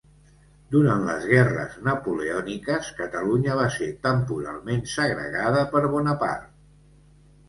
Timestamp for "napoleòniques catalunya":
1.87-3.57